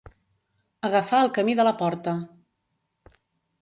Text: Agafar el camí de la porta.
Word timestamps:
Agafar 0.89 1.21
el 1.27 1.31
camí 1.37 1.57
de 1.61 1.69
la 1.69 1.77
porta. 1.85 2.17